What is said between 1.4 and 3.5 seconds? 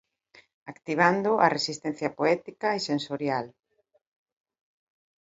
a resistencia poética e sensorial.